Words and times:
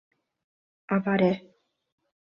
Avaré 0.95 1.31